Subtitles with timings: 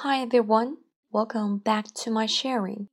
[0.00, 0.76] Hi everyone,
[1.10, 2.88] welcome back to my sharing.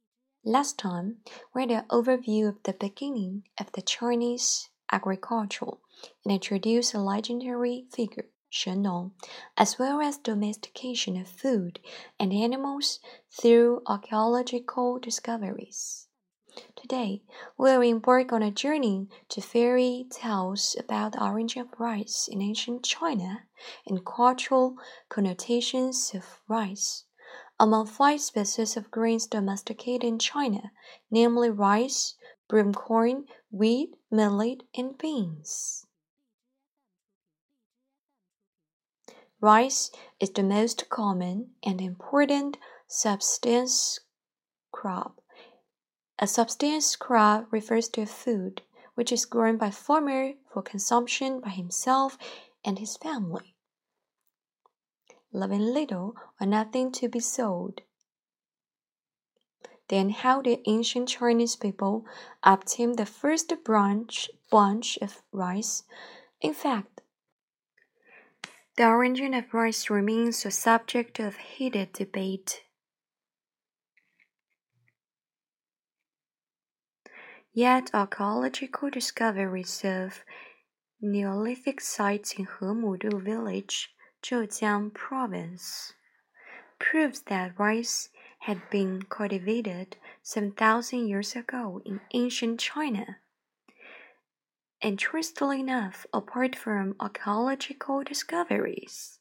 [0.46, 1.18] Last time,
[1.54, 5.74] we had an overview of the beginning of the Chinese agriculture
[6.24, 9.12] and introduced a legendary figure, Shen Nong,
[9.58, 11.82] as well as domestication of food
[12.18, 16.08] and animals through archaeological discoveries.
[16.76, 17.24] Today,
[17.58, 22.84] we'll embark on a journey to fairy tales about the origin of rice in ancient
[22.84, 23.46] China
[23.88, 24.76] and cultural
[25.10, 27.06] connotations of rice.
[27.60, 30.72] Among five species of grains domesticated in China,
[31.10, 32.16] namely rice,
[32.50, 35.86] broom corn, wheat, millet, and beans.
[39.40, 39.90] Rice
[40.20, 44.00] is the most common and important subsistence
[44.72, 45.23] crop
[46.24, 48.62] a subsistence crop refers to food
[48.96, 52.18] which is grown by farmer for consumption by himself
[52.64, 53.58] and his family,
[55.34, 57.82] leaving little or nothing to be sold.
[59.90, 62.06] Then how did ancient Chinese people
[62.42, 65.84] obtain the first branch bunch of rice?
[66.40, 67.02] In fact,
[68.78, 72.64] the origin of rice remains a subject of heated debate.
[77.56, 80.24] Yet archaeological discoveries of
[81.00, 85.94] Neolithic sites in Hemudu village, Zhejiang province,
[86.80, 88.10] proves that rice
[88.40, 93.18] had been cultivated 7,000 years ago in ancient China.
[94.82, 99.20] Interestingly enough, apart from archaeological discoveries,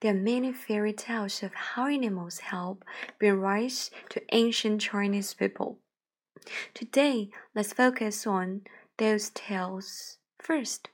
[0.00, 2.84] there are many fairy tales of how animals help
[3.20, 5.78] bring rice to ancient Chinese people.
[6.74, 8.62] Today, let's focus on
[8.98, 10.88] those tales first.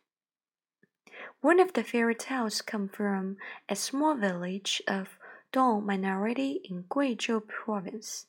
[1.41, 3.37] One of the fairy tales comes from
[3.69, 5.19] a small village of
[5.53, 8.27] Dong minority in Guizhou province.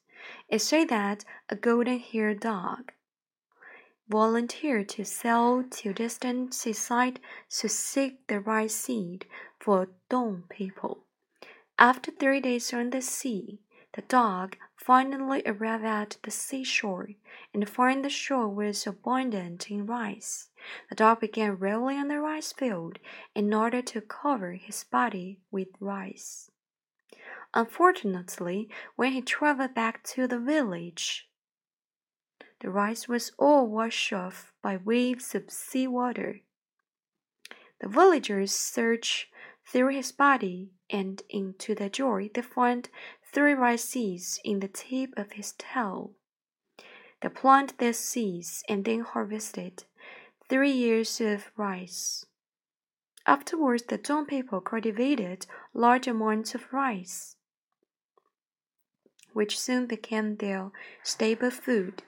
[0.50, 2.92] It says that a golden-haired dog
[4.08, 7.20] volunteered to sail to distant seaside
[7.50, 9.26] to seek the right seed
[9.60, 11.06] for Dong people.
[11.78, 13.60] After three days on the sea,
[13.94, 17.10] the dog finally arrived at the seashore
[17.54, 20.50] and found the shore was abundant in rice.
[20.90, 22.98] The dog began rolling on the rice field
[23.36, 26.50] in order to cover his body with rice.
[27.54, 31.30] Unfortunately, when he traveled back to the village,
[32.62, 36.42] the rice was all washed off by waves of sea water.
[37.82, 39.28] The villagers searched
[39.66, 42.90] through his body and into the jar they found
[43.32, 46.12] three rice seeds in the tip of his tail.
[47.22, 49.84] They planted their seeds and then harvested
[50.50, 52.26] three years of rice.
[53.26, 57.36] Afterwards, the Dong people cultivated large amounts of rice,
[59.34, 60.72] which soon became their
[61.04, 62.04] staple food.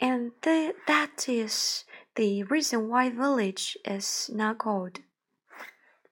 [0.00, 1.84] And th that is
[2.16, 5.00] the reason why village is now called,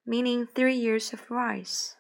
[0.05, 1.97] meaning three years of rice.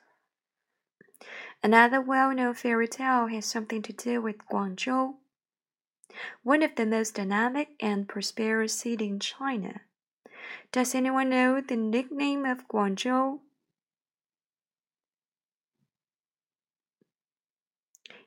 [1.66, 5.14] Another well-known fairy tale has something to do with Guangzhou,
[6.44, 9.80] one of the most dynamic and prosperous cities in China.
[10.70, 13.40] Does anyone know the nickname of Guangzhou?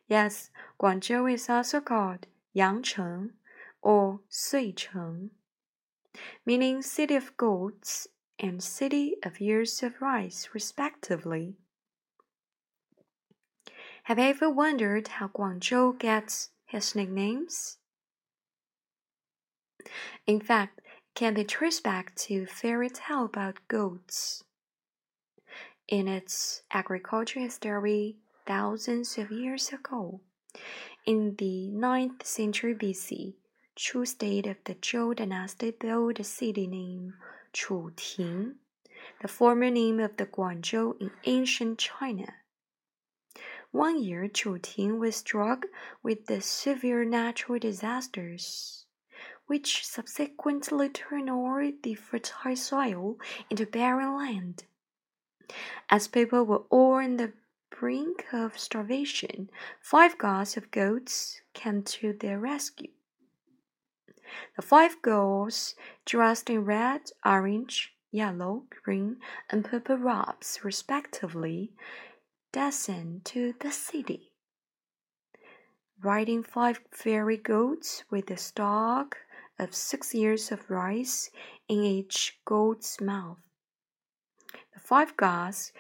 [0.05, 3.29] Yes, Guangzhou is also called Yangcheng
[3.81, 5.29] or Suicheng,
[6.45, 8.05] meaning city of goats
[8.38, 11.55] and city of years of rice, respectively.
[14.09, 17.78] Have you ever wondered how Guangzhou gets his nicknames?
[20.25, 24.44] In fact, it can be traced back to fairy tale about goats.
[25.88, 30.22] In its agricultural history, thousands of years ago,
[31.06, 33.36] in the 9th century BC,
[33.76, 37.14] Chu state of the Zhou dynasty built a city named
[37.53, 38.56] Chuting,
[39.22, 42.34] the former name of the Guangzhou in ancient China.
[43.71, 45.66] One year, Chuting was struck
[46.01, 48.85] with the severe natural disasters,
[49.45, 53.17] which subsequently turned all the fertile soil
[53.49, 54.63] into barren land.
[55.89, 57.33] As people were all on the
[57.69, 59.49] brink of starvation,
[59.79, 62.91] five gods of goats came to their rescue.
[64.55, 65.75] The five girls,
[66.05, 69.17] dressed in red, orange, yellow, green,
[69.49, 71.71] and purple robes, respectively,
[72.51, 74.31] descend to the city,
[76.01, 79.17] riding five fairy goats with a stalk
[79.59, 81.29] of six ears of rice
[81.67, 83.37] in each goat's mouth.
[84.73, 85.72] The five gods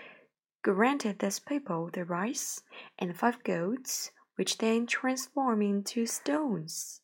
[0.61, 2.61] granted this people the rice
[2.97, 7.01] and five goats, which then transformed into stones,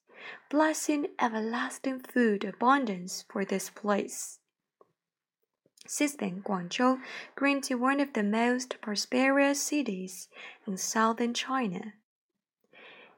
[0.49, 4.39] blessing everlasting food abundance for this place.
[5.87, 7.01] Since then, Guangzhou
[7.35, 10.29] grew into one of the most prosperous cities
[10.65, 11.93] in southern China.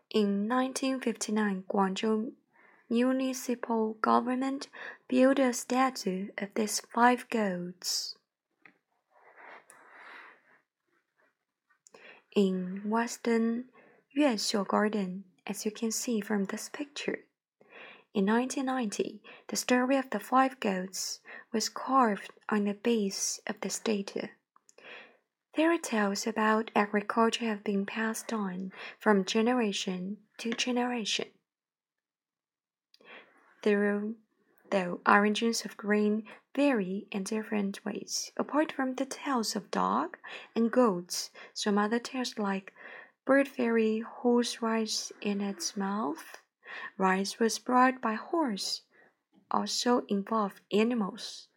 [0.10, 2.34] In 1959, Guangzhou
[2.90, 4.68] municipal government
[5.08, 8.16] built a statue of these five goats.
[12.36, 13.66] In Western
[14.16, 17.20] Yuexiu Garden, as you can see from this picture,
[18.18, 21.20] in 1990, the story of the five goats
[21.54, 24.30] was carved on the base of the statue.
[25.56, 31.28] Fairy tales about agriculture have been passed on from generation to generation.
[33.62, 34.16] Through
[34.72, 36.24] though origins of grain
[36.56, 38.32] vary in different ways.
[38.36, 40.18] Apart from the tales of dog
[40.56, 42.74] and goats, some other tales like
[43.26, 46.42] bird fairy holds rice in its mouth
[46.98, 48.82] Rice was brought by horse
[49.52, 51.48] also involved animals.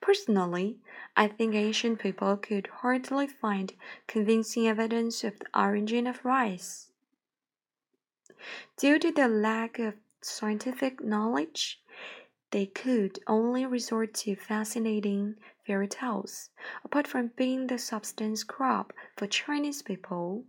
[0.00, 0.78] Personally,
[1.16, 3.72] I think ancient people could hardly find
[4.06, 6.90] convincing evidence of the origin of rice.
[8.76, 11.82] Due to the lack of scientific knowledge,
[12.50, 15.36] they could only resort to fascinating
[15.66, 16.50] fairy tales.
[16.84, 20.44] Apart from being the subsistence crop for Chinese people,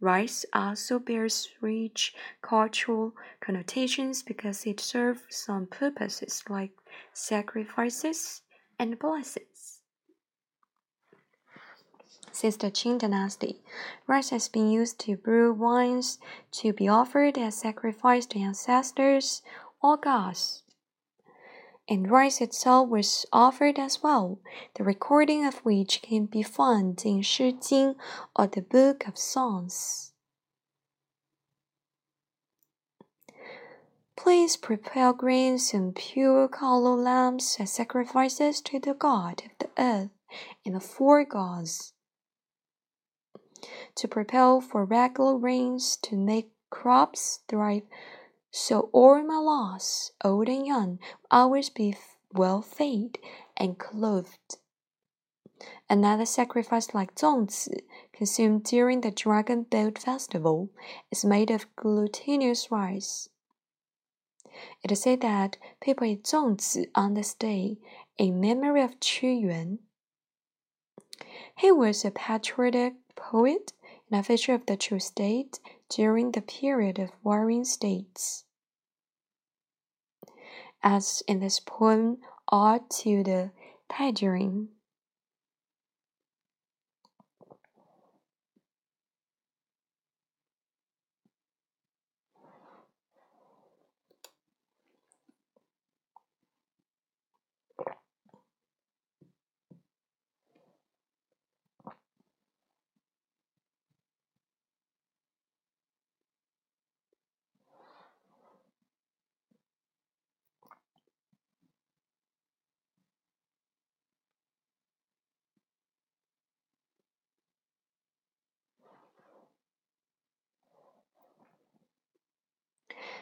[0.00, 6.72] Rice also bears rich cultural connotations because it serves some purposes like
[7.12, 8.42] sacrifices
[8.78, 9.80] and blessings.
[12.30, 13.62] Since the Qing dynasty,
[14.06, 16.18] rice has been used to brew wines
[16.52, 19.42] to be offered as sacrifice to ancestors
[19.82, 20.62] or gods
[21.88, 24.38] and rice itself was offered as well,
[24.74, 27.94] the recording of which can be found in Shi Jing
[28.36, 30.12] or the Book of Songs.
[34.16, 40.10] Please prepare grains and pure color lamps as sacrifices to the god of the earth
[40.66, 41.94] and the four gods.
[43.94, 47.84] To prepare for regular rains to make crops thrive
[48.50, 50.98] so all my loss, old and young,
[51.30, 51.96] always be
[52.32, 53.18] well fed
[53.56, 54.58] and clothed.
[55.90, 57.80] Another sacrifice like zongzi,
[58.12, 60.70] consumed during the Dragon Boat Festival,
[61.10, 63.28] is made of glutinous rice.
[64.82, 67.78] It is said that people eat zongzi on this day
[68.16, 69.78] in memory of Qu Yuan.
[71.56, 73.72] He was a patriotic poet
[74.10, 75.58] and a figure of the Chu state
[75.88, 78.44] during the period of warring states.
[80.82, 82.18] As in this poem,
[82.50, 83.50] Ode to the
[83.90, 84.68] Tangerine.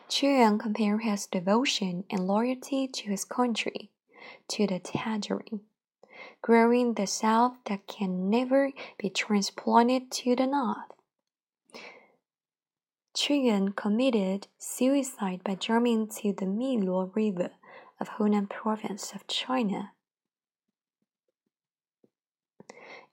[0.09, 3.91] Yuan compared his devotion and loyalty to his country
[4.49, 5.61] to the tangerine,
[6.43, 10.93] growing the south that can never be transplanted to the north.
[13.29, 17.51] Yuan committed suicide by jumping into the Miluo River
[17.99, 19.93] of Hunan province of China.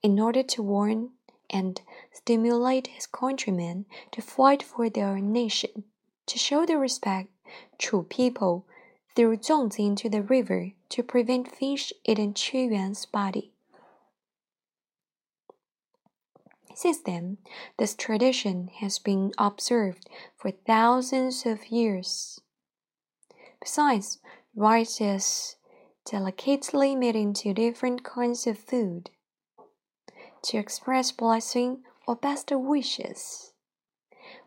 [0.01, 1.11] In order to warn
[1.49, 1.81] and
[2.11, 5.85] stimulate his countrymen to fight for their nation,
[6.27, 7.29] to show their respect,
[7.77, 8.65] Chu people
[9.15, 13.51] threw zongzi into the river to prevent fish eating Qu Yuan's body.
[16.75, 17.37] Since then,
[17.77, 22.41] this tradition has been observed for thousands of years.
[23.61, 24.19] Besides,
[24.55, 25.55] rice is
[26.05, 29.11] delicately made into different kinds of food
[30.43, 33.52] to express blessing or best wishes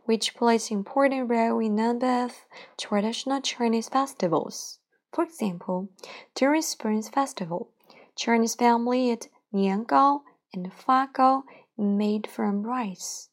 [0.06, 2.46] which plays important role in a number of
[2.78, 4.78] traditional Chinese festivals.
[5.12, 5.88] For example,
[6.34, 7.70] during Spring Festival,
[8.16, 10.22] Chinese family eat niangao
[10.54, 11.44] and fa gao
[11.76, 13.28] made from rice.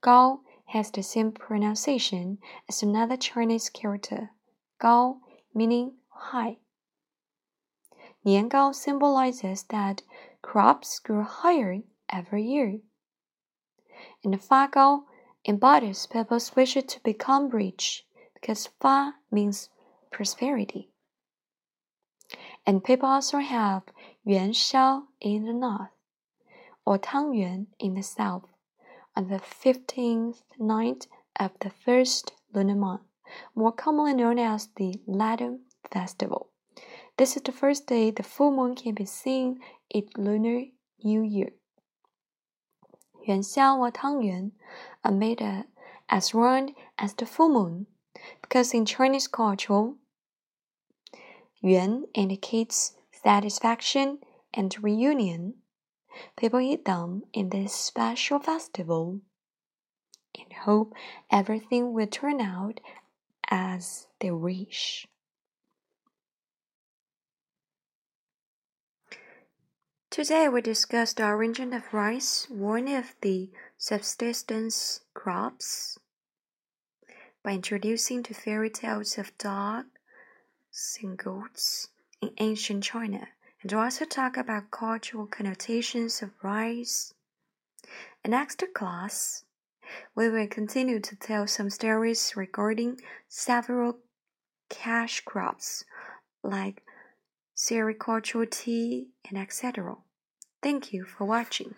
[0.00, 4.30] Gao has the same pronunciation as another Chinese character,
[4.78, 5.20] Gao
[5.52, 6.58] meaning high.
[8.24, 10.02] Niangao symbolizes that
[10.40, 12.80] crops grow higher every year.
[14.22, 15.04] And Fagao
[15.46, 19.68] embodies people's wish to become rich because Fa means
[20.10, 20.90] prosperity.
[22.66, 23.82] And people also have
[24.26, 25.90] Yuanxiao in the north
[26.86, 28.48] or Tang Yuan in the south
[29.16, 31.06] on the 15th night
[31.38, 33.02] of the first lunar month,
[33.54, 35.60] more commonly known as the Lantern
[35.90, 36.50] Festival.
[37.16, 39.60] This is the first day the full moon can be seen
[39.90, 40.64] in Lunar
[41.02, 41.50] New Year.
[43.26, 44.52] Yuanxiao or Tangyuan
[45.02, 45.42] are made
[46.08, 47.86] as round as the full moon
[48.40, 49.92] because in Chinese culture,
[51.60, 54.18] Yuan indicates satisfaction
[54.52, 55.54] and reunion.
[56.36, 59.20] People eat them in this special festival
[60.38, 60.92] and hope
[61.30, 62.80] everything will turn out
[63.50, 65.06] as they wish.
[70.14, 75.98] Today we discussed the origin of rice, one of the subsistence crops,
[77.42, 79.88] by introducing the fairy tales of dogs
[81.02, 81.88] and goats
[82.22, 83.26] in ancient China,
[83.60, 87.12] and also talk about cultural connotations of rice.
[88.24, 89.42] In next class,
[90.14, 93.98] we will continue to tell some stories regarding several
[94.68, 95.84] cash crops
[96.44, 96.84] like
[97.56, 99.96] sericultural tea and etc.
[100.64, 101.74] Thank you for watching.